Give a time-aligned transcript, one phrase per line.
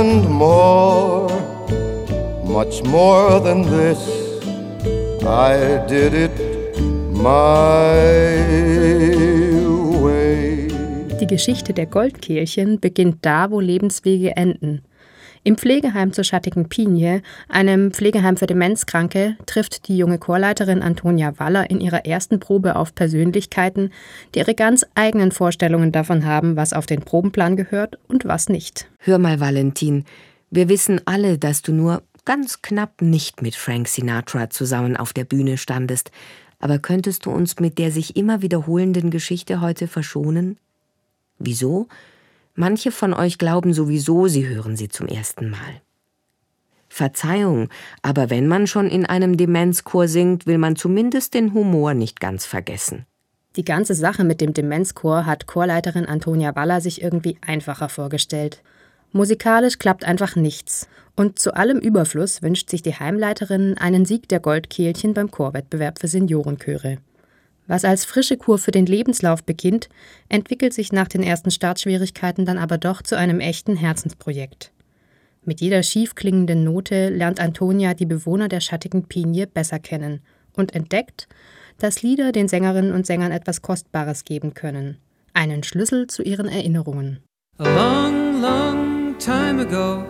[0.00, 1.28] and more,
[2.44, 4.00] much more than this.
[5.24, 6.36] I did it
[7.12, 7.94] my
[10.04, 10.68] way.
[11.20, 14.82] Die Geschichte der Goldkehlchen beginnt da, wo Lebenswege enden.
[15.46, 17.20] Im Pflegeheim zur Schattigen Pinie,
[17.50, 22.94] einem Pflegeheim für Demenzkranke, trifft die junge Chorleiterin Antonia Waller in ihrer ersten Probe auf
[22.94, 23.90] Persönlichkeiten,
[24.34, 28.88] die ihre ganz eigenen Vorstellungen davon haben, was auf den Probenplan gehört und was nicht.
[29.00, 30.06] Hör mal, Valentin,
[30.50, 35.24] wir wissen alle, dass du nur ganz knapp nicht mit Frank Sinatra zusammen auf der
[35.24, 36.10] Bühne standest,
[36.58, 40.56] aber könntest du uns mit der sich immer wiederholenden Geschichte heute verschonen?
[41.38, 41.88] Wieso?
[42.54, 45.82] Manche von euch glauben sowieso, sie hören sie zum ersten Mal.
[46.88, 47.68] Verzeihung,
[48.02, 52.46] aber wenn man schon in einem Demenzchor singt, will man zumindest den Humor nicht ganz
[52.46, 53.06] vergessen.
[53.56, 58.62] Die ganze Sache mit dem Demenzchor hat Chorleiterin Antonia Waller sich irgendwie einfacher vorgestellt.
[59.10, 60.88] Musikalisch klappt einfach nichts.
[61.16, 66.08] Und zu allem Überfluss wünscht sich die Heimleiterin einen Sieg der Goldkehlchen beim Chorwettbewerb für
[66.08, 66.98] Seniorenchöre.
[67.66, 69.88] Was als frische Kur für den Lebenslauf beginnt,
[70.28, 74.70] entwickelt sich nach den ersten Startschwierigkeiten dann aber doch zu einem echten Herzensprojekt.
[75.44, 80.20] Mit jeder schief klingenden Note lernt Antonia die Bewohner der schattigen Pinie besser kennen
[80.54, 81.28] und entdeckt,
[81.78, 84.98] dass Lieder den Sängerinnen und Sängern etwas Kostbares geben können,
[85.32, 87.20] einen Schlüssel zu ihren Erinnerungen.
[87.58, 90.04] A long, long time ago,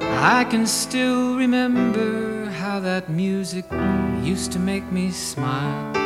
[0.00, 3.64] I can still remember how that music
[4.24, 6.01] used to make me smile.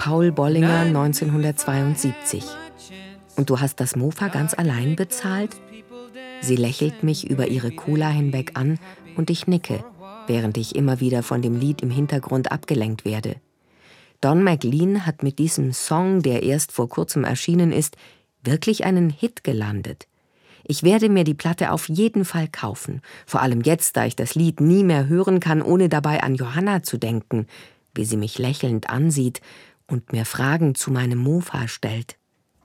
[0.00, 2.42] Paul Bollinger 1972.
[3.36, 5.50] Und du hast das Mofa ganz allein bezahlt?
[6.40, 8.78] Sie lächelt mich über ihre Cola hinweg an
[9.18, 9.84] und ich nicke,
[10.26, 13.36] während ich immer wieder von dem Lied im Hintergrund abgelenkt werde.
[14.22, 17.98] Don McLean hat mit diesem Song, der erst vor kurzem erschienen ist,
[18.42, 20.06] wirklich einen Hit gelandet.
[20.64, 24.34] Ich werde mir die Platte auf jeden Fall kaufen, vor allem jetzt, da ich das
[24.34, 27.46] Lied nie mehr hören kann, ohne dabei an Johanna zu denken,
[27.94, 29.40] wie sie mich lächelnd ansieht
[29.90, 32.16] und mir Fragen zu meinem Mofa stellt.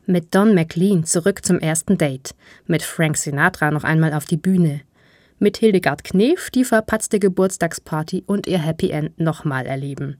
[0.06, 2.36] Mit Don McLean zurück zum ersten Date,
[2.68, 4.82] mit Frank Sinatra noch einmal auf die Bühne,
[5.40, 10.18] mit Hildegard Knef die verpatzte Geburtstagsparty und ihr Happy End nochmal erleben.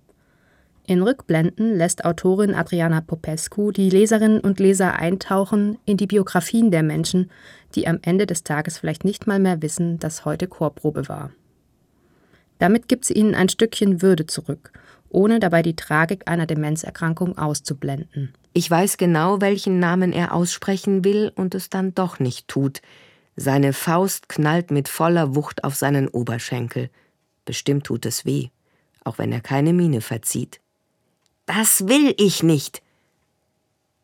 [0.88, 6.84] In Rückblenden lässt Autorin Adriana Popescu die Leserinnen und Leser eintauchen in die Biografien der
[6.84, 7.32] Menschen,
[7.74, 11.32] die am Ende des Tages vielleicht nicht mal mehr wissen, dass heute Chorprobe war.
[12.60, 14.72] Damit gibt sie ihnen ein Stückchen Würde zurück
[15.10, 18.34] ohne dabei die Tragik einer Demenzerkrankung auszublenden.
[18.54, 22.82] Ich weiß genau, welchen Namen er aussprechen will und es dann doch nicht tut.
[23.36, 26.90] Seine Faust knallt mit voller Wucht auf seinen Oberschenkel.
[27.44, 28.48] Bestimmt tut es weh,
[29.04, 30.62] auch wenn er keine Miene verzieht.
[31.46, 32.82] Das will ich nicht!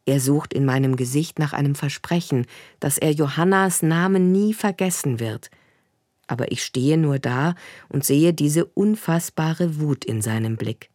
[0.05, 2.45] Er sucht in meinem Gesicht nach einem Versprechen,
[2.79, 5.49] dass er Johannas Namen nie vergessen wird.
[6.27, 7.55] Aber ich stehe nur da
[7.87, 10.90] und sehe diese unfassbare Wut in seinem Blick.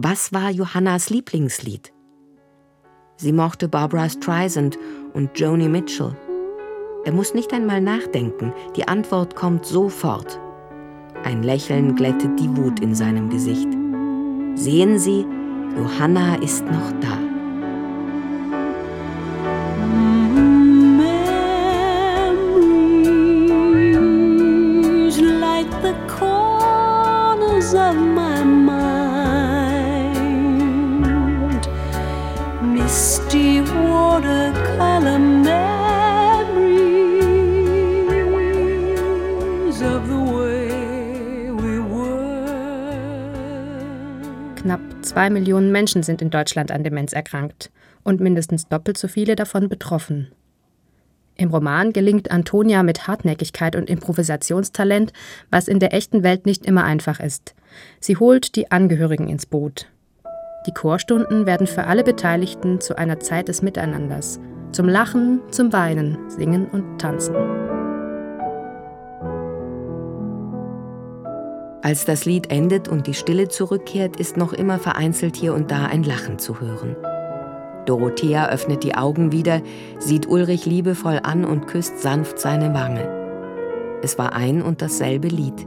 [0.00, 1.92] Was war Johannas Lieblingslied?
[3.16, 4.78] Sie mochte Barbara Streisand
[5.12, 6.16] und Joni Mitchell.
[7.04, 10.38] Er muss nicht einmal nachdenken, die Antwort kommt sofort.
[11.24, 13.66] Ein Lächeln glättet die Wut in seinem Gesicht.
[14.54, 15.26] Sehen Sie,
[15.76, 17.27] Johanna ist noch da.
[45.08, 47.70] Zwei Millionen Menschen sind in Deutschland an Demenz erkrankt
[48.04, 50.30] und mindestens doppelt so viele davon betroffen.
[51.36, 55.12] Im Roman gelingt Antonia mit Hartnäckigkeit und Improvisationstalent,
[55.50, 57.54] was in der echten Welt nicht immer einfach ist.
[58.00, 59.88] Sie holt die Angehörigen ins Boot.
[60.68, 64.38] Die Chorstunden werden für alle Beteiligten zu einer Zeit des Miteinanders,
[64.70, 67.34] zum Lachen, zum Weinen, Singen und Tanzen.
[71.80, 75.86] Als das Lied endet und die Stille zurückkehrt, ist noch immer vereinzelt hier und da
[75.86, 76.96] ein Lachen zu hören.
[77.86, 79.62] Dorothea öffnet die Augen wieder,
[79.98, 83.08] sieht Ulrich liebevoll an und küsst sanft seine Wange.
[84.02, 85.66] Es war ein und dasselbe Lied.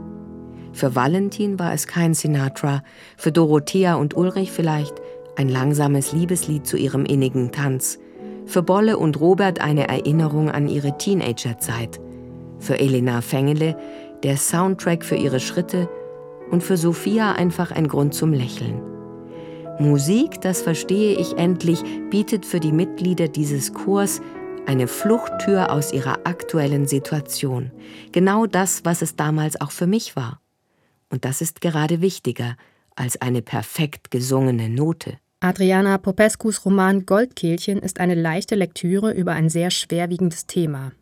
[0.72, 2.82] Für Valentin war es kein Sinatra,
[3.16, 4.94] für Dorothea und Ulrich vielleicht
[5.36, 7.98] ein langsames Liebeslied zu ihrem innigen Tanz,
[8.46, 12.00] für Bolle und Robert eine Erinnerung an ihre Teenagerzeit,
[12.58, 13.76] für Elena Fengele
[14.22, 15.88] der Soundtrack für ihre Schritte
[16.50, 18.80] und für Sophia einfach ein Grund zum Lächeln.
[19.78, 24.20] Musik, das verstehe ich endlich, bietet für die Mitglieder dieses Chors
[24.66, 27.72] eine Fluchttür aus ihrer aktuellen Situation.
[28.12, 30.41] Genau das, was es damals auch für mich war.
[31.12, 32.56] Und das ist gerade wichtiger
[32.96, 35.18] als eine perfekt gesungene Note.
[35.40, 40.92] Adriana Popescus Roman Goldkehlchen ist eine leichte Lektüre über ein sehr schwerwiegendes Thema.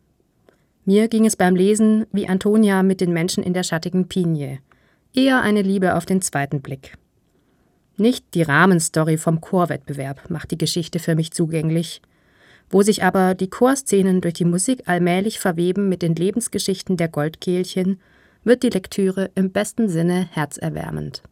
[0.83, 4.59] Mir ging es beim Lesen wie Antonia mit den Menschen in der schattigen Pinie.
[5.13, 6.97] Eher eine Liebe auf den zweiten Blick.
[7.95, 12.01] Nicht die Rahmenstory vom Chorwettbewerb macht die Geschichte für mich zugänglich,
[12.69, 18.01] wo sich aber die Chorszenen durch die Musik allmählich verweben mit den Lebensgeschichten der Goldkehlchen,
[18.43, 21.23] wird die Lektüre im besten Sinne herzerwärmend.